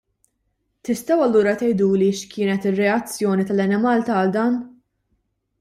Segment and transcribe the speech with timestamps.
[0.87, 4.61] Tistgħu allura tgħiduli x'kienet ir-reazzjoni tal-Enemalta għal dan?